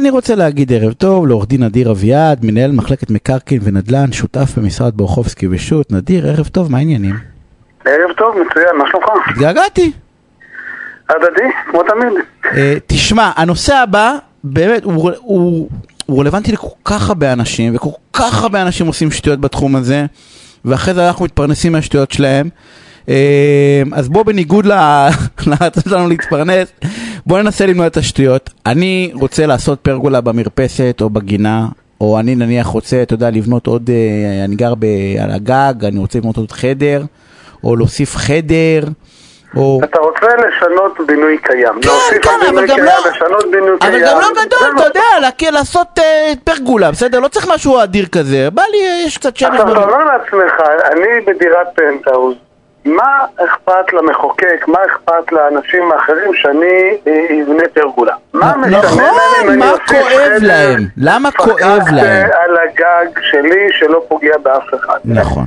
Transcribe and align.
אני 0.00 0.10
רוצה 0.10 0.34
להגיד 0.34 0.72
ערב 0.72 0.92
טוב 0.92 1.26
לעורך 1.26 1.46
דין 1.46 1.62
נדיר 1.62 1.90
אביעד, 1.90 2.44
מנהל 2.44 2.72
מחלקת 2.72 3.10
מקרקעין 3.10 3.60
ונדל"ן, 3.64 4.12
שותף 4.12 4.58
במשרד 4.58 4.96
בורחובסקי 4.96 5.46
ושות'. 5.50 5.92
נדיר, 5.92 6.28
ערב 6.28 6.46
טוב, 6.46 6.72
מה 6.72 6.78
העניינים? 6.78 7.14
ערב 7.84 8.12
טוב, 8.16 8.34
מצוין, 8.34 8.76
מה 8.78 8.84
שלומך? 8.90 9.06
התגעגעתי. 9.30 9.92
הדדי, 11.08 11.48
כמו 11.70 11.82
תמיד. 11.82 12.12
אה, 12.56 12.74
תשמע, 12.86 13.30
הנושא 13.36 13.74
הבא, 13.74 14.16
באמת, 14.44 14.84
הוא, 14.84 15.10
הוא, 15.18 15.68
הוא 16.06 16.20
רלוונטי 16.20 16.52
לכל 16.52 16.68
כך 16.84 17.08
הרבה 17.08 17.32
אנשים, 17.32 17.76
וכל 17.76 17.90
כך 18.12 18.42
הרבה 18.42 18.62
אנשים 18.62 18.86
עושים 18.86 19.10
שטויות 19.10 19.40
בתחום 19.40 19.76
הזה, 19.76 20.06
ואחרי 20.64 20.94
זה 20.94 21.08
אנחנו 21.08 21.24
מתפרנסים 21.24 21.72
מהשטויות 21.72 22.12
שלהם. 22.12 22.48
אה, 23.08 23.82
אז 23.92 24.08
בוא 24.08 24.22
בניגוד 24.22 24.66
לרצון 25.46 25.82
שלנו 25.88 26.08
להתפרנס, 26.08 26.72
בוא 27.26 27.38
ננסה 27.38 27.66
למנוע 27.66 27.86
את 27.86 27.96
השטויות. 27.96 28.50
אני 28.66 29.12
רוצה 29.14 29.46
לעשות 29.46 29.80
פרגולה 29.80 30.20
במרפסת 30.20 30.98
או 31.00 31.10
בגינה, 31.10 31.66
או 32.00 32.18
אני 32.18 32.34
נניח 32.34 32.66
רוצה, 32.66 33.02
אתה 33.02 33.14
יודע, 33.14 33.30
לבנות 33.30 33.66
עוד, 33.66 33.90
אה, 33.90 34.44
אני 34.44 34.56
גר 34.56 34.72
על 35.22 35.30
הגג, 35.30 35.84
אני 35.84 35.98
רוצה 35.98 36.18
לבנות 36.18 36.36
עוד 36.36 36.52
חדר, 36.52 37.02
או 37.64 37.76
להוסיף 37.76 38.16
חדר, 38.16 38.80
או... 39.56 39.80
אתה 39.84 40.00
רוצה 40.00 40.26
לשנות 40.36 40.98
בינוי 41.06 41.38
קיים. 41.38 41.80
כן, 41.82 42.18
כן, 42.22 42.30
אבל 42.50 42.66
גם 42.66 42.76
קיים, 42.76 42.84
לא, 42.84 43.10
לשנות 43.10 43.44
בינוי 43.50 43.78
קיים. 43.80 43.94
אבל 43.94 44.02
גם 44.06 44.20
לא 44.20 44.28
גדול, 44.32 44.74
אתה 44.76 44.84
יודע, 44.84 45.50
לעשות 45.50 45.98
אה, 45.98 46.32
פרגולה, 46.44 46.90
בסדר? 46.90 47.20
לא 47.20 47.28
צריך 47.28 47.48
משהו 47.54 47.82
אדיר 47.82 48.06
כזה, 48.06 48.50
בא 48.50 48.62
לי, 48.70 49.04
יש 49.06 49.18
קצת 49.18 49.36
שמש. 49.36 49.60
אתה. 49.60 49.62
אומר 49.62 50.04
לעצמך, 50.04 50.54
אני 50.92 51.20
בדירת 51.26 51.66
פנטהאוז, 51.74 52.34
מה 52.84 53.12
אכפת 53.44 53.92
למחוקק, 53.92 54.68
מה 54.68 54.78
אכפת 54.86 55.32
לאנשים 55.32 55.92
האחרים 55.92 56.34
שאני 56.34 56.66
אה, 57.06 57.42
אבנה 57.42 57.62
פרגולה? 57.74 58.14
מה 58.32 58.54
נכון, 58.70 59.02
מה 59.58 59.72
כואב 59.88 60.32
להם? 60.42 60.86
למה 60.96 61.30
כואב 61.30 61.82
להם? 61.92 62.26
על 62.44 62.56
הגג 62.68 63.18
שלי 63.30 63.66
שלא 63.78 64.02
פוגע 64.08 64.38
באף 64.42 64.74
אחד. 64.74 64.98
נכון. 65.04 65.44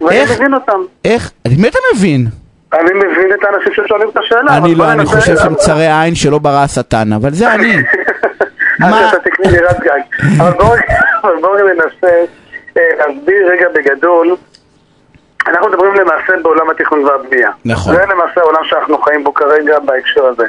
ואני 0.00 0.16
איך- 0.20 0.30
מבין 0.40 0.54
אותם. 0.54 0.80
איך, 1.04 1.30
מי 1.58 1.68
אתה 1.68 1.78
מבין? 1.94 2.26
אני 2.72 2.90
מבין 2.92 3.32
את 3.38 3.44
האנשים 3.44 3.72
ששואלים 3.84 4.08
את 4.08 4.16
השאלה. 4.16 4.56
אני 4.56 4.74
לא, 4.74 4.92
אני 4.92 5.04
חושב 5.06 5.36
שהם 5.36 5.54
צרי 5.54 5.92
עין 6.02 6.14
שלא 6.14 6.38
ברא 6.38 6.62
השטן, 6.64 7.12
אבל 7.12 7.30
זה 7.32 7.52
אני. 7.54 7.76
מה- 8.80 9.08
אתה 9.08 9.18
תקני 9.18 9.48
דירת 9.52 9.80
גג. 9.80 10.00
אבל 10.40 10.50
בואו 10.50 10.74
אבל 11.24 11.32
בואו 11.40 11.54
ננסה 11.54 12.16
אה, 12.76 12.82
להסביר 12.98 13.48
רגע 13.50 13.66
בגדול. 13.74 14.36
אנחנו 15.48 15.68
מדברים 15.68 15.94
למעשה 15.94 16.32
בעולם 16.42 16.70
התכנון 16.70 17.04
והבנייה. 17.04 17.50
נכון. 17.64 17.94
זה 17.94 18.06
למעשה 18.06 18.40
העולם 18.40 18.64
שאנחנו 18.64 18.98
חיים 18.98 19.24
בו 19.24 19.34
כרגע 19.34 19.78
בהקשר 19.78 20.26
הזה. 20.26 20.44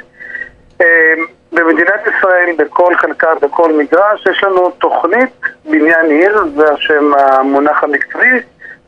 אה, 0.82 1.14
במדינת 1.52 2.08
ישראל, 2.08 2.56
בכל 2.58 2.96
חלקה, 2.96 3.36
בכל 3.42 3.74
מגרש, 3.74 4.26
יש 4.32 4.44
לנו 4.44 4.70
תוכנית 4.70 5.30
בניין 5.66 6.06
עיר, 6.06 6.44
זה 6.56 6.74
השם 6.74 7.12
המונח 7.14 7.84
המקצועי, 7.84 8.40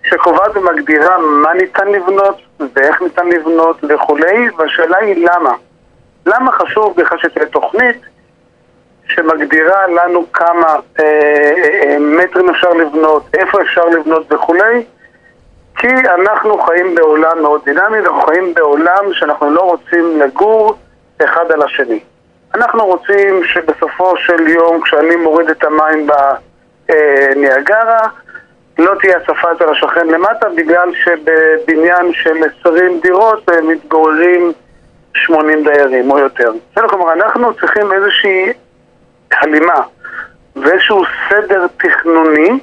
שקובעת 0.04 0.58
ומגדירה 0.58 1.18
מה 1.18 1.54
ניתן 1.54 1.88
לבנות 1.88 2.42
ואיך 2.76 3.02
ניתן 3.02 3.28
לבנות 3.28 3.78
וכולי, 3.90 4.50
והשאלה 4.58 4.98
היא 4.98 5.28
למה. 5.30 5.54
למה 6.26 6.52
חשוב 6.52 6.96
בכלל 6.98 7.18
שתהיה 7.18 7.46
תוכנית 7.46 7.98
שמגדירה 9.08 9.88
לנו 9.88 10.32
כמה 10.34 10.76
אה, 11.00 11.06
אה, 11.84 11.98
מטרים 12.00 12.50
אפשר 12.50 12.70
לבנות, 12.70 13.24
איפה 13.34 13.62
אפשר 13.62 13.86
לבנות 13.86 14.34
וכולי, 14.34 14.84
כי 15.80 15.88
אנחנו 15.88 16.58
חיים 16.58 16.96
בעולם 16.96 17.42
מאוד 17.42 17.62
דינמי, 17.66 18.00
אנחנו 18.00 18.22
חיים 18.22 18.54
בעולם 18.54 19.14
שאנחנו 19.14 19.52
לא 19.52 19.62
רוצים 19.62 20.20
לגור 20.20 20.76
אחד 21.24 21.52
על 21.52 21.62
השני. 21.62 22.00
אנחנו 22.56 22.86
רוצים 22.86 23.44
שבסופו 23.44 24.18
של 24.18 24.48
יום, 24.48 24.82
כשאני 24.82 25.16
מוריד 25.16 25.50
את 25.50 25.64
המים 25.64 26.08
בניאגרה, 26.88 28.00
לא 28.78 28.96
תהיה 29.02 29.18
הצפה 29.18 29.52
אצל 29.52 29.70
השכן 29.70 30.08
למטה, 30.08 30.50
בגלל 30.58 30.92
שבבניין 30.96 32.14
של 32.14 32.36
20 32.60 33.00
דירות 33.00 33.50
אה, 33.50 33.62
מתגוררים 33.62 34.52
80 35.14 35.64
דיירים 35.64 36.12
או 36.12 36.20
יותר. 36.20 36.52
כלומר, 36.74 37.14
אנחנו 37.14 37.54
צריכים 37.54 37.94
איזושהי 37.94 38.54
הלימה 39.32 39.82
ואיזשהו 40.56 41.04
סדר 41.30 41.68
תכנוני 41.78 42.60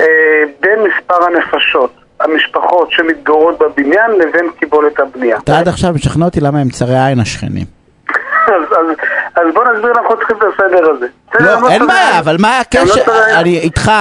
אה, 0.00 0.44
מספר 0.86 1.24
הנפשות, 1.24 1.92
המשפחות 2.20 2.88
שמתגוררות 2.90 3.58
בבניין 3.58 4.10
לבין 4.12 4.50
קיבולת 4.58 5.00
הבנייה. 5.00 5.38
אתה 5.44 5.58
עד 5.58 5.68
עכשיו 5.68 5.92
משכנע 5.94 6.24
אותי 6.24 6.40
למה 6.40 6.58
הם 6.58 6.68
צרי 6.70 7.04
עין 7.06 7.20
השכנים. 7.20 7.64
אז, 8.46 8.62
אז, 8.70 8.86
אז 9.36 9.54
בוא 9.54 9.64
נסביר 9.64 9.90
אנחנו 9.98 10.16
צריכים 10.18 10.36
את 10.36 10.42
הסדר 10.54 10.90
הזה. 10.90 11.06
לא, 11.40 11.68
אין 11.70 11.86
בעיה. 11.86 12.18
אבל 12.18 12.36
מה 12.40 12.48
לא 12.48 12.60
הקשר. 12.60 13.02
אני 13.40 13.58
איתך. 13.58 13.92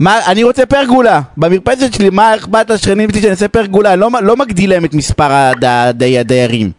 מה, 0.00 0.18
אני 0.26 0.44
רוצה 0.44 0.66
פרגולה, 0.66 1.20
במרפסת 1.36 1.94
שלי, 1.94 2.10
מה 2.10 2.34
אכפת 2.34 2.70
לשכנים 2.70 3.10
שלי 3.10 3.20
שאני 3.20 3.30
אעשה 3.30 3.48
פרגולה, 3.48 3.92
אני 3.92 4.00
לא, 4.00 4.08
לא 4.22 4.36
מגדיל 4.36 4.70
להם 4.70 4.84
את 4.84 4.94
מספר 4.94 5.32
הד- 5.32 5.64
הדי- 5.64 6.18
הדיירים. 6.18 6.70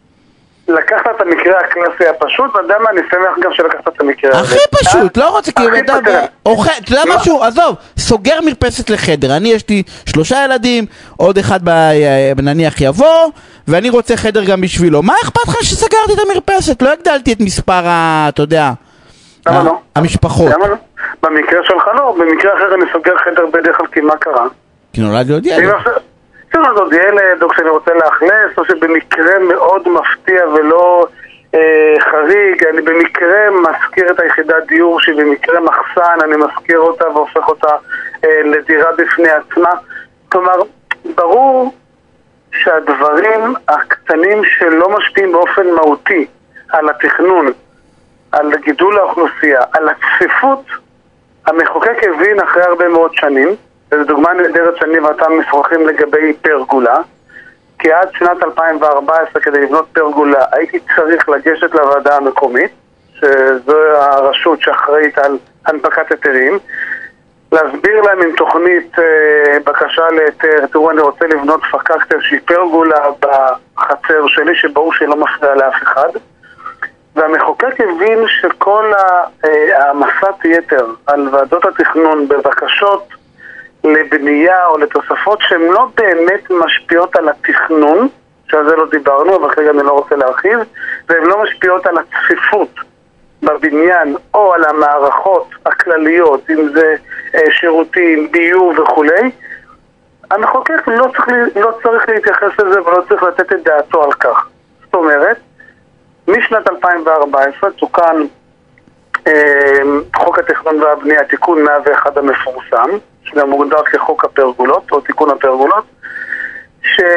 לקחת 0.68 1.06
את 1.16 1.22
המקרה 1.22 1.60
הקלאסי 1.60 2.10
הפשוט, 2.10 2.46
ואתה 2.46 2.60
יודע 2.60 2.76
מה, 2.84 2.90
אני 2.90 3.02
שמח 3.12 3.46
גם 3.46 3.52
שלקחת 3.54 3.88
את 3.88 4.02
המקרה 4.02 4.32
הזה. 4.40 4.40
הכי 4.40 4.60
פשוט, 4.72 5.18
לא 5.18 5.30
רוצה, 5.30 5.52
כאילו, 5.52 5.78
אתה 5.78 5.94
פשוט. 6.06 6.14
אוכל, 6.46 6.72
אתה 6.84 6.92
יודע. 6.92 7.16
משהו, 7.16 7.44
עזוב, 7.44 7.76
סוגר 7.98 8.40
מרפסת 8.46 8.90
לחדר, 8.90 9.38
אני 9.38 9.50
יש 9.50 9.70
לי 9.70 9.84
שלושה 10.06 10.44
ילדים, 10.46 10.86
עוד 11.18 11.38
אחד 11.38 11.60
ב- 11.64 12.42
נניח 12.42 12.82
יבוא, 12.82 13.32
ואני 13.68 13.90
רוצה 13.90 14.18
חדר 14.18 14.44
גם 14.44 14.62
בשבילו, 14.62 15.02
מה 15.04 15.14
אכפת 15.24 15.48
לך 15.48 15.56
שסגרתי 15.64 16.14
את 16.14 16.20
המרפסת? 16.30 16.82
לא 16.82 16.94
הגדלתי 16.94 17.34
את 17.34 17.40
מספר 17.40 17.88
ה... 17.88 18.26
אתה 18.30 18.42
יודע, 18.42 18.72
למה 19.48 19.64
לא? 19.64 19.78
המשפחות. 19.96 20.52
למה 20.54 20.68
לא? 20.68 20.76
במקרה 21.24 21.60
שלך 21.64 21.84
לא, 21.96 22.16
במקרה 22.20 22.54
אחר 22.58 22.76
אני 22.76 22.84
סוגר 22.94 23.14
חדר 23.26 23.46
בדרך 23.54 23.78
כלל 23.78 23.88
כי 23.88 24.02
מה 24.02 24.18
קרה? 24.18 24.46
כי 24.94 25.02
נולד 25.02 25.28
לי 25.28 25.34
עוד 25.34 25.46
ילד. 25.46 25.74
כשנולד 26.50 26.78
עוד 26.78 26.94
ילד, 26.94 27.44
או 27.44 27.50
כשאני 27.50 27.70
רוצה 27.70 27.94
לאכלס, 27.94 28.58
או 28.58 28.66
שבמקרה 28.66 29.40
מאוד 29.40 29.90
מפתיע 29.90 30.48
ולא 30.48 31.08
אה, 31.56 31.94
חריג, 32.00 32.66
אני 32.66 32.82
במקרה 32.82 33.50
משכיר 33.52 34.12
את 34.12 34.20
היחידת 34.20 34.64
דיור 34.68 35.00
שהיא 35.02 35.16
במקרה 35.16 35.60
מחסן, 35.60 36.18
אני 36.24 36.36
משכיר 36.38 36.80
אותה 36.80 37.10
והופך 37.10 37.48
אותה 37.48 37.76
אה, 38.26 38.42
לדירה 38.44 38.92
בפני 38.98 39.30
עצמה. 39.30 39.70
כלומר, 40.30 40.62
ברור 41.16 41.74
שהדברים 42.52 43.54
הקטנים 43.68 44.42
שלא 44.46 44.90
משפיעים 44.90 45.32
באופן 45.32 45.68
מהותי 45.68 46.28
על 46.70 46.90
התכנון, 46.90 47.48
על 48.32 48.52
גידול 48.56 49.00
האוכלוסייה, 49.00 49.62
על 49.74 49.90
הצפיפות, 49.90 50.66
המחוקק 51.46 52.04
הבין 52.04 52.40
אחרי 52.40 52.64
הרבה 52.64 52.88
מאוד 52.88 53.14
שנים, 53.14 53.56
וזו 53.92 54.04
דוגמה 54.04 54.34
נהדרת 54.34 54.78
שאני 54.78 55.00
ואתה 55.00 55.30
משוחחים 55.30 55.88
לגבי 55.88 56.34
פרגולה, 56.34 56.98
כי 57.80 57.92
עד 57.92 58.10
שנת 58.14 58.44
2014 58.44 59.42
כדי 59.42 59.62
לבנות 59.62 59.88
פרגולה 59.94 60.46
הייתי 60.52 60.80
צריך 60.96 61.30
לגשת 61.30 61.74
לוועדה 61.74 62.16
המקומית, 62.16 62.72
שזו 63.20 63.78
הרשות 63.96 64.62
שאחראית 64.62 65.18
על 65.18 65.38
הנפקת 65.66 66.12
היתרים, 66.12 66.60
להסביר 67.52 68.02
להם 68.02 68.22
עם 68.22 68.36
תוכנית 68.36 69.00
אה, 69.00 69.58
בקשה 69.66 70.08
להיתר, 70.12 70.68
תראו 70.72 70.92
אני 70.92 71.02
רוצה 71.02 71.28
לבנות 71.28 71.62
פקקטר 71.72 72.20
שהיא 72.22 72.40
פרגולה 72.46 73.06
בחצר 73.20 74.28
שלי, 74.28 74.56
שברור 74.56 74.94
שהיא 74.94 75.08
לא 75.08 75.16
מפריעה 75.16 75.56
לאף 75.56 75.84
אחד. 75.84 76.10
והמחוקק 77.16 77.74
הבין 77.80 78.20
שכל 78.28 78.92
אה, 79.46 79.80
העמסת 79.80 80.46
יתר 80.46 80.86
על 81.08 81.30
ועדות 81.32 81.66
התכנון 81.66 82.28
בבקשות 82.28 83.08
לבנייה 83.90 84.66
או 84.66 84.78
לתוספות 84.78 85.40
שהן 85.42 85.62
לא 85.62 85.88
באמת 85.98 86.52
משפיעות 86.52 87.16
על 87.16 87.30
התכנון, 87.30 88.08
שעל 88.50 88.70
זה 88.70 88.76
לא 88.76 88.86
דיברנו, 88.90 89.36
אבל 89.36 89.56
כרגע 89.56 89.70
אני 89.70 89.84
לא 89.84 89.92
רוצה 89.92 90.16
להרחיב, 90.16 90.60
והן 91.10 91.24
לא 91.24 91.44
משפיעות 91.44 91.86
על 91.86 91.98
הצפיפות 91.98 92.70
בבניין 93.44 94.16
או 94.34 94.54
על 94.54 94.66
המערכות 94.66 95.50
הכלליות, 95.66 96.50
אם 96.50 96.68
זה 96.74 96.96
אה, 97.36 97.52
שירותים, 97.52 98.32
ביוב 98.32 98.80
וכולי, 98.80 99.32
המחוקק 100.32 100.88
לא 100.88 101.08
צריך, 101.18 101.28
לא 101.56 101.72
צריך 101.84 102.10
להתייחס 102.10 102.60
לזה 102.60 102.82
ולא 102.82 103.04
צריך 103.10 103.24
לתת 103.24 103.54
את 103.54 103.64
דעתו 103.64 104.04
על 104.04 104.12
כך. 104.12 104.48
זאת 104.86 104.96
אומרת, 104.96 105.38
משנת 106.28 106.70
2014 106.70 107.72
תוקן 107.72 108.22
אה, 109.28 109.82
חוק 110.16 110.40
התכנון 110.40 110.82
והבנייה, 110.82 111.24
תיקון 111.24 111.64
101 111.64 112.18
המפורסם, 112.18 112.90
שגם 113.28 113.50
מוגדר 113.50 113.84
כחוק 113.92 114.26
הפרגולות, 114.26 114.92
או 114.92 115.02
תיקון 115.02 115.30
הפרגולות, 115.30 115.86
שעשה 116.82 117.14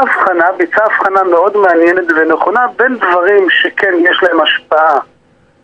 הבחנה, 0.00 0.46
ביצע 0.58 0.84
הבחנה 0.84 1.22
מאוד 1.22 1.56
מעניינת 1.56 2.04
ונכונה 2.16 2.66
בין 2.76 2.96
דברים 2.96 3.46
שכן 3.50 3.92
יש 3.98 4.22
להם 4.22 4.40
השפעה 4.40 4.98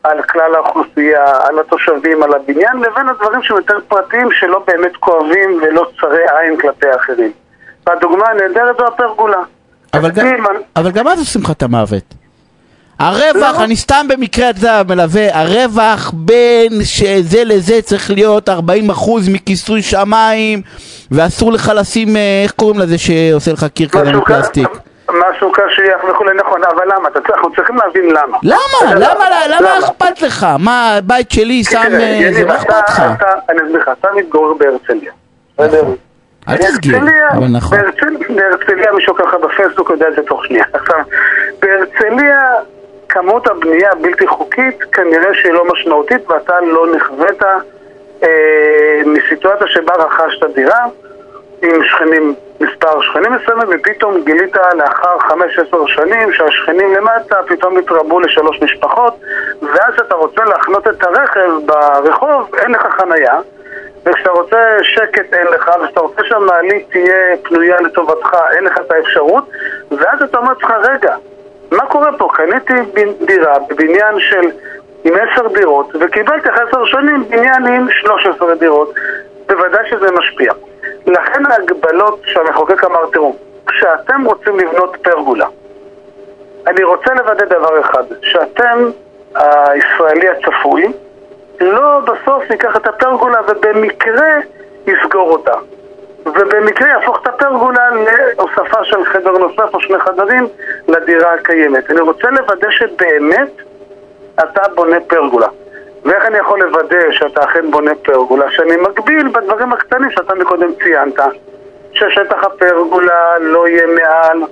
על 0.03 0.23
כלל 0.23 0.55
האוכלוסייה, 0.55 1.25
על 1.49 1.59
התושבים, 1.59 2.23
על 2.23 2.35
הבניין, 2.35 2.77
לבין 2.77 3.09
הדברים 3.09 3.43
שהם 3.43 3.57
יותר 3.57 3.79
פרטיים 3.89 4.29
שלא 4.33 4.65
באמת 4.67 4.97
כואבים 4.97 5.61
ולא 5.63 5.91
צרי 6.01 6.23
עין 6.39 6.57
כלפי 6.57 6.89
האחרים. 6.89 7.33
והדוגמה 7.87 8.25
הנהדרת 8.31 8.77
זו 8.79 8.87
הפרגולה. 8.87 9.43
אבל 9.95 10.11
גם, 10.11 10.27
אבל 10.77 10.91
גם 10.91 11.09
אז 11.09 11.19
עושים 11.19 11.43
לך 11.43 11.51
את 11.51 11.63
המוות. 11.63 12.20
הרווח, 13.00 13.58
לא. 13.58 13.64
אני 13.64 13.76
סתם 13.76 14.06
במקרה, 14.08 14.50
אתה 14.50 14.58
יודע, 14.58 14.82
מלווה, 14.88 15.41
הרווח 15.41 16.11
בין 16.14 16.85
שזה 16.85 17.44
לזה 17.44 17.82
צריך 17.82 18.11
להיות 18.11 18.49
40% 18.49 18.52
מכיסוי 19.32 19.82
שמיים, 19.82 20.62
ואסור 21.11 21.52
לך 21.52 21.73
לשים, 21.76 22.17
אה, 22.17 22.41
איך 22.44 22.52
קוראים 22.52 22.79
לזה 22.81 22.99
שעושה 22.99 23.52
לך 23.52 23.64
קיר 23.75 23.88
כזה 23.88 24.12
מפלסטיק? 24.12 24.69
משהו 25.11 25.52
קשיח 25.52 26.05
וכולי, 26.11 26.31
נכון, 26.37 26.61
אבל 26.64 26.82
למה? 26.97 27.08
אנחנו 27.35 27.55
צריכים 27.56 27.76
להבין 27.76 28.05
למה. 28.11 28.38
למה? 28.43 28.94
למה? 29.49 29.79
אכפת 29.79 30.23
לך? 30.23 30.47
מה, 30.58 30.99
בית 31.05 31.31
שלי 31.31 31.64
שם, 31.64 31.79
אה, 32.00 32.29
זה, 32.32 32.44
מה 32.44 32.56
אכפת 32.56 32.88
לך? 32.88 33.02
אני 33.49 33.58
אסביר 33.67 33.81
לך, 33.82 33.91
אתה 34.00 34.08
מתגורר 34.17 34.52
בהרצליה. 34.55 35.12
נכון. 35.58 35.94
אל 36.49 36.56
תסגיר, 36.56 36.99
אבל 37.32 37.47
נכון. 37.50 37.79
בהרצל- 37.79 38.35
בהרצליה, 38.37 38.93
מישהו 38.94 39.14
ככה 39.14 39.37
בפייסבוק 39.38 39.91
יודע 39.91 40.06
את 40.08 40.17
זה 40.17 40.23
תוך 40.29 40.44
שנייה. 40.47 40.64
עכשיו, 40.73 40.97
בהרצליה 41.62 42.41
כמות 43.11 43.47
הבנייה 43.47 43.91
הבלתי 43.93 44.27
חוקית 44.27 44.83
כנראה 44.93 45.35
שהיא 45.35 45.53
לא 45.53 45.65
משמעותית 45.65 46.31
ואתה 46.31 46.61
לא 46.61 46.87
נכווית 46.97 47.43
אה, 48.23 48.29
מסיטואציה 49.07 49.67
שבה 49.67 49.95
רכשת 49.95 50.45
דירה 50.55 50.85
עם 51.62 51.85
שכנים, 51.85 52.35
מספר 52.61 53.01
שכנים 53.01 53.33
מסוימים 53.33 53.69
ופתאום 53.71 54.25
גילית 54.25 54.57
לאחר 54.75 55.19
5-10 55.19 55.33
שנים 55.87 56.33
שהשכנים 56.33 56.95
למטה 56.95 57.37
פתאום 57.47 57.79
התרבו 57.79 58.21
לשלוש 58.21 58.62
משפחות 58.62 59.15
ואז 59.62 59.95
כשאתה 59.95 60.15
רוצה 60.15 60.45
להחנות 60.45 60.89
את 60.89 61.03
הרכב 61.03 61.51
ברחוב 61.67 62.55
אין 62.55 62.71
לך 62.71 62.83
חנייה 62.83 63.39
וכשאתה 64.05 64.31
רוצה 64.31 64.77
שקט 64.83 65.35
אין 65.35 65.47
לך, 65.47 65.71
וכשאתה 65.83 66.01
רוצה 66.01 66.23
שהמעלית 66.29 66.91
תהיה 66.91 67.37
פנויה 67.43 67.81
לטובתך, 67.81 68.37
אין 68.51 68.65
לך 68.65 68.79
את 68.79 68.91
האפשרות, 68.91 69.45
ואז 69.91 70.23
אתה 70.23 70.39
אומר 70.39 70.53
לך, 70.53 70.71
רגע, 70.71 71.17
מה 71.71 71.87
קורה 71.87 72.19
פה? 72.19 72.29
קניתי 72.33 72.73
דירה 73.25 73.59
בבניין 73.69 74.21
של 74.21 74.51
עם 75.05 75.15
עשר 75.15 75.49
דירות, 75.49 75.93
וקיבלתי 76.01 76.49
אחרי 76.51 76.65
עשר 76.69 76.85
שנים 76.85 77.25
בניין 77.29 77.67
עם 77.67 77.87
13 77.91 78.55
דירות. 78.55 78.95
בוודאי 79.47 79.91
שזה 79.91 80.07
משפיע. 80.13 80.53
לכן 81.07 81.47
ההגבלות 81.47 82.21
שהמחוקק 82.25 82.85
אמר, 82.85 83.07
תראו, 83.13 83.37
כשאתם 83.67 84.25
רוצים 84.25 84.59
לבנות 84.59 84.97
פרגולה, 85.03 85.47
אני 86.67 86.83
רוצה 86.85 87.15
לוודא 87.15 87.45
דבר 87.45 87.81
אחד, 87.81 88.05
שאתם, 88.23 88.91
הישראלי 89.35 90.29
הצפוי, 90.29 90.93
לא 91.61 92.01
בסוף 92.01 92.51
ייקח 92.51 92.77
את 92.77 92.87
הפרגולה 92.87 93.39
ובמקרה 93.49 94.39
יסגור 94.87 95.31
אותה. 95.31 95.55
ובמקרה 96.35 96.88
יהפוך 96.88 97.19
את 97.23 97.29
הפרגולה 97.29 97.91
להוספה 97.91 98.85
של 98.85 99.05
חדר 99.05 99.31
נוסף 99.31 99.75
או 99.75 99.81
שני 99.81 99.99
חדרים 99.99 100.47
לדירה 100.88 101.35
הקיימת. 101.35 101.91
אני 101.91 102.00
רוצה 102.00 102.31
לוודא 102.31 102.71
שבאמת 102.71 103.50
אתה 104.41 104.62
בונה 104.75 105.00
פרגולה. 105.06 105.49
ואיך 106.05 106.27
אני 106.27 106.38
יכול 106.38 106.61
לוודא 106.62 107.11
שאתה 107.11 107.44
אכן 107.44 107.71
בונה 107.71 107.94
פרגולה? 107.94 108.50
שאני 108.50 108.77
מגביל 108.77 109.29
בדברים 109.29 109.73
הקטנים 109.73 110.11
שאתה 110.11 110.35
מקודם 110.35 110.75
ציינת, 110.82 111.19
ששטח 111.93 112.44
הפרגולה 112.44 113.38
לא 113.41 113.69
יהיה 113.69 113.87
מעל 113.87 114.43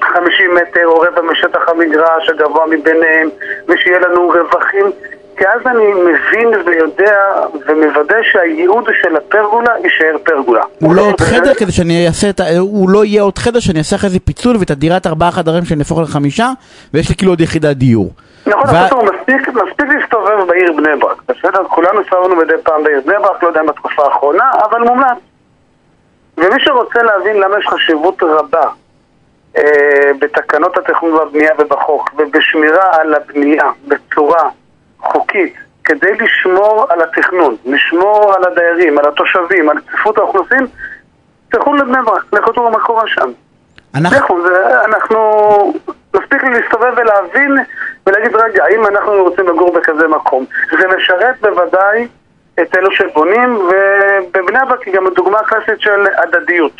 50 0.00 0.54
מטר 0.54 0.86
או 0.86 1.00
רבע 1.00 1.22
משטח 1.22 1.68
המגרש 1.68 2.28
הגבוה 2.28 2.66
מביניהם, 2.66 3.28
ושיהיה 3.68 3.98
לנו 3.98 4.28
רווחים, 4.28 4.92
כי 5.36 5.44
אז 5.48 5.60
אני 5.66 5.86
מבין 5.94 6.48
ויודע 6.66 7.16
ומוודא 7.66 8.16
שהייעוד 8.22 8.88
של 9.02 9.16
הפרגולה 9.16 9.72
יישאר 9.84 10.16
פרגולה. 10.24 10.62
הוא 10.80 10.94
לא 10.94 11.02
עוד 11.02 11.20
חדר 11.20 11.54
כדי 11.54 11.72
שאני 11.72 12.06
אעשה 12.06 12.30
את 12.30 12.40
ה... 12.40 12.44
הוא 12.58 12.90
לא 12.90 13.04
יהיה 13.04 13.22
עוד 13.22 13.38
חדר 13.38 13.60
שאני 13.60 13.78
אעשה 13.78 13.96
אחרי 13.96 14.10
זה 14.10 14.18
פיצול 14.20 14.56
ואת 14.56 14.70
הדירת 14.70 15.06
ארבעה 15.06 15.30
חדרים 15.30 15.64
שאני 15.64 15.80
אהפוך 15.80 15.98
לחמישה 15.98 16.48
ויש 16.94 17.08
לי 17.08 17.14
כאילו 17.14 17.32
עוד 17.32 17.40
יחידת 17.40 17.76
דיור. 17.76 18.10
נכון, 18.46 18.64
ו- 18.64 18.70
אבל 18.70 19.14
מספיק, 19.14 19.48
מספיק 19.48 19.86
להסתובב 19.88 20.46
בעיר 20.48 20.72
בני 20.72 20.96
ברק, 21.00 21.22
בסדר? 21.28 21.64
כולנו 21.68 22.00
הסתובבנו 22.00 22.36
מדי 22.36 22.54
פעם 22.62 22.84
בעיר 22.84 23.00
בני 23.06 23.14
ברק, 23.22 23.42
לא 23.42 23.48
יודע 23.48 23.60
אם 23.60 23.66
בתקופה 23.66 24.04
האחרונה, 24.04 24.50
אבל 24.70 24.80
מומלץ. 24.80 25.18
ומי 26.38 26.64
שרוצה 26.64 27.02
להבין 27.02 27.36
למה 27.36 27.58
יש 27.58 27.66
חשיבות 27.66 28.22
רבה 28.22 28.68
אה, 29.56 30.10
בתקנות 30.20 30.78
התכנון 30.78 31.12
והבנייה 31.12 31.50
ובחוק, 31.58 32.10
ובשמירה 32.18 32.96
על 33.00 33.14
הבנייה 33.14 33.64
בצורה 33.88 34.48
חוקית, 35.12 35.54
כדי 35.84 36.12
לשמור 36.20 36.86
על 36.88 37.00
התכנון, 37.02 37.56
לשמור 37.64 38.34
על 38.36 38.44
הדיירים, 38.52 38.98
על 38.98 39.04
התושבים, 39.08 39.68
על 39.68 39.76
צפיפות 39.80 40.18
האוכלוסין, 40.18 40.66
תלכו 41.50 41.74
לבני 41.74 41.98
ברק, 42.04 42.22
לכו 42.32 42.52
תראו 42.52 42.70
מה 42.70 42.80
קורה 42.80 43.06
שם. 43.06 43.30
אנחנו... 43.94 44.16
לכו, 44.18 44.42
זה- 44.48 44.84
אנחנו... 44.84 45.72
מספיק 46.16 46.42
לי 46.44 46.50
להסתובב 46.50 46.92
ולהבין 46.96 47.52
ולהגיד, 48.06 48.36
רגע, 48.36 48.64
האם 48.64 48.86
אנחנו 48.86 49.12
רוצים 49.12 49.48
לגור 49.48 49.72
בכזה 49.74 50.08
מקום? 50.08 50.44
זה 50.80 50.86
משרת 50.96 51.40
בוודאי 51.40 52.08
את 52.62 52.76
אלו 52.76 52.90
שבונים, 52.90 53.56
ובבני 53.58 54.58
ברק 54.68 54.82
היא 54.82 54.94
גם 54.94 55.06
הדוגמה 55.06 55.38
הקלאסית 55.38 55.80
של 55.80 56.06
הדדיות. 56.16 56.72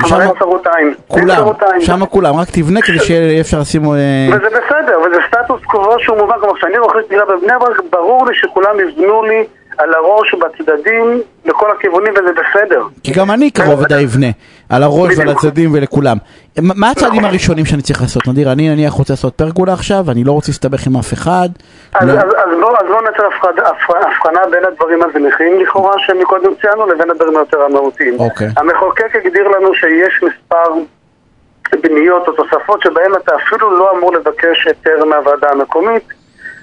כלומר, 0.00 0.22
אין 0.22 0.30
צרות 0.38 0.66
עין. 0.66 0.86
אין 0.86 0.94
כולם. 1.06 1.44
שם 1.80 2.06
כולם, 2.06 2.36
רק 2.36 2.48
תבנה 2.50 2.82
כדי 2.82 2.98
שיהיה 2.98 3.40
אפשר 3.40 3.60
לשים... 3.60 3.84
אה, 3.84 4.28
וזה 4.30 4.46
בסדר, 4.48 5.00
וזה 5.00 5.16
סטטוס 5.28 5.60
קוו 5.64 5.96
שהוא 5.98 6.18
מובן, 6.18 6.34
כלומר 6.40 6.56
כשאני 6.56 6.78
רוכש 6.78 7.02
דירה 7.08 7.24
בבני 7.24 7.52
ברק, 7.60 7.80
ברור 7.90 8.26
לי 8.26 8.34
שכולם 8.34 8.80
יבנו 8.80 9.22
לי 9.22 9.44
על 9.78 9.94
הראש 9.94 10.34
ובצדדים 10.34 11.22
לכל 11.44 11.70
הכיוונים 11.70 12.12
וזה 12.12 12.30
בסדר. 12.32 12.82
כי 13.02 13.12
גם 13.12 13.30
אני 13.30 13.50
קרוב 13.50 13.80
ודאי 13.80 14.04
אבנה, 14.04 14.26
על 14.70 14.82
הראש 14.82 15.18
ועל. 15.18 15.28
הצדדים 15.28 15.70
ולכולם. 15.74 16.16
מה 16.58 16.90
הצעדים 16.90 17.24
הראשונים 17.24 17.64
שאני 17.64 17.82
צריך 17.82 18.00
לעשות? 18.00 18.28
נדיר, 18.28 18.52
אני 18.52 18.68
נניח 18.68 18.92
רוצה 18.92 19.12
לעשות 19.12 19.34
פרגולה 19.34 19.72
עכשיו, 19.72 20.04
אני 20.10 20.24
לא 20.24 20.32
רוצה 20.32 20.50
להסתבך 20.50 20.86
עם 20.86 20.96
אף 20.96 21.12
אחד. 21.12 21.48
אז, 21.94 22.08
לא- 22.08 22.14
בואו 22.60 22.74
בוא 22.88 23.02
נעשה 23.02 23.22
הבחנה, 23.26 23.68
הבחנה 24.06 24.40
בין 24.50 24.64
הדברים 24.64 24.98
הזניחים 25.02 25.60
לכאורה 25.60 25.94
שמקודם 25.98 26.50
ציינו 26.60 26.86
לבין 26.86 27.10
הדברים 27.10 27.36
היותר 27.36 27.62
המהותיים. 27.62 28.20
אוקיי. 28.20 28.48
המחוקק 28.56 29.16
הגדיר 29.16 29.48
לנו 29.48 29.74
שיש 29.74 30.22
מספר 30.22 30.74
בניות 31.82 32.28
או 32.28 32.32
תוספות 32.32 32.82
שבהן 32.82 33.12
אתה 33.24 33.32
אפילו 33.36 33.78
לא 33.78 33.92
אמור 33.98 34.12
לבקש 34.12 34.66
היתר 34.66 35.04
מהוועדה 35.04 35.48
המקומית. 35.50 36.02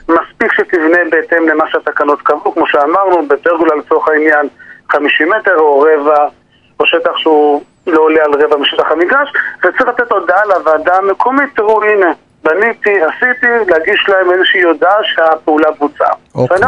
מספיק 0.10 0.54
שתבנה 0.54 0.98
בהתאם 1.12 1.48
למה 1.48 1.64
שהתקנות 1.72 2.22
קבעו, 2.22 2.54
כמו 2.54 2.68
שאמרנו, 2.68 3.28
בפרגולה 3.28 3.76
לצורך 3.76 4.08
העניין 4.10 4.48
50 4.92 5.30
מטר 5.30 5.56
או 5.58 5.80
רבע, 5.80 6.28
או 6.80 6.86
שטח 6.86 7.18
שהוא 7.18 7.62
לא 7.88 8.02
עולה 8.02 8.24
על 8.24 8.44
רבע 8.44 8.58
משטח 8.58 8.92
המגרש, 8.92 9.34
וצריך 9.60 9.82
לתת 9.82 10.12
הודעה 10.12 10.46
לוועדה 10.46 10.96
המקומית, 10.96 11.50
תראו 11.56 11.84
הנה, 11.84 12.12
בניתי, 12.44 13.02
עשיתי, 13.04 13.48
להגיש 13.72 14.10
להם 14.10 14.32
איזושהי 14.32 14.62
הודעה 14.64 15.04
שהפעולה 15.04 15.72
בוצעה. 15.80 16.12
אוקיי. 16.36 16.58
בסדר? 16.58 16.68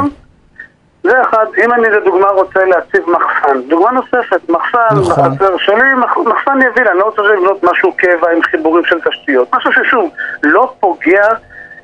זה 1.03 1.21
אחד, 1.21 1.45
אם 1.63 1.73
אני 1.73 1.89
לדוגמה 1.89 2.27
רוצה 2.29 2.65
להציב 2.65 3.09
מחסן, 3.09 3.61
דוגמה 3.67 3.91
נוספת, 3.91 4.49
מחסן 4.49 4.77
נכון. 4.99 5.31
בחצר 5.35 5.57
שלי, 5.57 5.93
מח- 5.97 6.17
מחסן 6.17 6.59
יביל, 6.61 6.87
אני 6.87 6.97
לא 6.99 7.03
רוצה 7.03 7.21
לבנות 7.21 7.63
משהו 7.63 7.93
קבע 7.97 8.31
עם 8.35 8.41
חיבורים 8.43 8.85
של 8.85 8.99
תשתיות, 9.09 9.55
משהו 9.55 9.71
ששוב, 9.73 10.09
לא 10.43 10.73
פוגע 10.79 11.27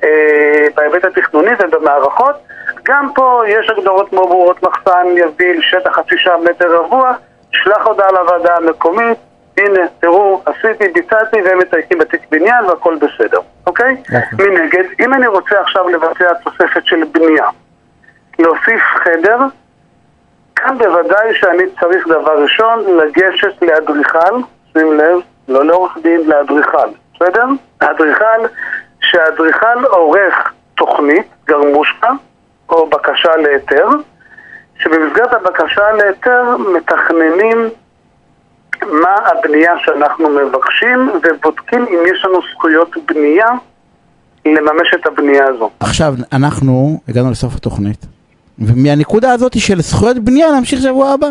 אה, 0.04 0.66
בהיבט 0.76 1.04
התכנוני 1.04 1.50
ובמערכות, 1.58 2.34
גם 2.82 3.08
פה 3.14 3.42
יש 3.46 3.70
הגדרות 3.70 4.12
מאוד 4.12 4.26
ברורות, 4.28 4.62
מחסן 4.62 5.06
יביל, 5.16 5.60
שטח 5.62 5.90
חצי 5.96 6.18
שעה 6.18 6.38
מטר 6.38 6.76
רבוע, 6.76 7.12
שלח 7.54 7.86
הודעה 7.86 8.12
לוועדה 8.12 8.56
המקומית, 8.56 9.18
הנה, 9.58 9.80
תראו, 10.00 10.42
עשיתי, 10.46 10.88
ביצעתי, 10.88 11.42
והם 11.42 11.58
מתייקים 11.58 11.98
בתיק 11.98 12.20
בניין 12.30 12.64
והכל 12.64 12.96
בסדר, 12.96 13.38
אוקיי? 13.66 13.96
מנגד, 14.38 14.84
אם 15.00 15.14
אני 15.14 15.26
רוצה 15.26 15.60
עכשיו 15.60 15.88
לבצע 15.88 16.34
תוספת 16.34 16.86
של 16.86 17.04
בנייה, 17.12 17.46
להוסיף 18.38 18.82
חדר, 19.04 19.38
כאן 20.56 20.78
בוודאי 20.78 21.34
שאני 21.34 21.62
צריך 21.80 22.08
דבר 22.08 22.42
ראשון 22.42 22.84
לגשת 22.96 23.62
לאדריכל, 23.62 24.40
שים 24.72 24.92
לב, 24.92 25.18
לא 25.48 25.64
לעורך 25.64 25.98
דין, 26.02 26.20
לאדריכל, 26.26 26.88
בסדר? 27.14 27.44
האדריכל, 27.80 28.46
שהאדריכל 29.00 29.84
עורך 29.84 30.52
תוכנית, 30.74 31.26
גרמושקה, 31.46 32.10
או 32.68 32.86
בקשה 32.86 33.36
להיתר, 33.36 33.88
שבמסגרת 34.78 35.32
הבקשה 35.32 35.92
להיתר 35.92 36.56
מתכננים 36.76 37.68
מה 38.82 39.16
הבנייה 39.26 39.72
שאנחנו 39.78 40.28
מבקשים 40.28 41.10
ובודקים 41.14 41.86
אם 41.88 41.98
יש 42.14 42.24
לנו 42.24 42.38
זכויות 42.52 42.90
בנייה 43.06 43.46
לממש 44.46 44.94
את 44.94 45.06
הבנייה 45.06 45.44
הזו. 45.48 45.70
עכשיו, 45.80 46.14
אנחנו 46.32 47.00
הגענו 47.08 47.30
לסוף 47.30 47.56
התוכנית, 47.56 48.06
ומהנקודה 48.58 49.32
הזאת 49.32 49.60
של 49.60 49.80
זכויות 49.80 50.18
בנייה 50.18 50.58
נמשיך 50.58 50.80
שבוע 50.82 51.10
הבא. 51.10 51.28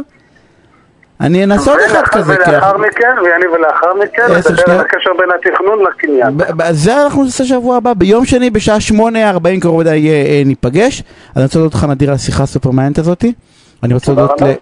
אני 1.24 1.44
אנסה 1.44 1.72
עוד 1.72 1.80
אחד 1.86 2.04
כזה, 2.04 2.34
ולאחר 2.34 2.78
מכן, 2.78 3.16
ואני 3.26 3.46
ולאחר 3.48 3.94
מכן, 4.04 4.24
נדבר 4.38 4.74
על. 4.74 4.80
הקשר 4.80 5.10
בין 5.18 5.30
התכנון 5.36 5.80
לקניין. 5.90 6.38
זה 6.72 7.04
אנחנו 7.04 7.24
נעשה 7.24 7.46
שבוע 7.46 7.78
הבא, 7.78 7.94
ביום 7.94 8.26
שני 8.26 8.50
בשעה 8.50 8.80
שמונה 8.80 9.30
ארבעים 9.30 9.60
קרוב 9.60 9.76
ודאי 9.76 10.10
אה, 10.10 10.14
אה, 10.14 10.42
ניפגש. 10.46 11.00
אז 11.00 11.06
אני 11.36 11.44
רוצה 11.44 11.60
להודות 11.60 11.76
לך 11.76 11.84
נדיר 11.84 12.10
על 12.10 12.16
השיחה 12.16 12.44
הסופר 12.44 12.72
מעניינת 12.72 12.98
הזאתי. 12.98 13.34
אני 13.84 13.94
רוצה 13.94 14.14
להודות. 14.14 14.42
ל... 14.42 14.54